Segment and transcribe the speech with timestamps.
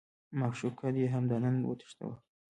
[0.39, 2.15] معشوقه دې همدا نن وتښتوه.